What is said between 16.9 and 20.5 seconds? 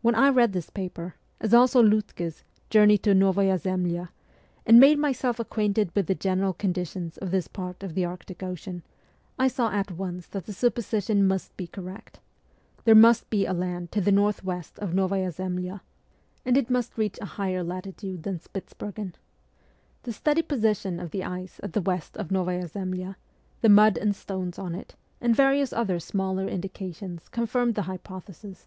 reach a higher latitude than Spitzbergen. The steady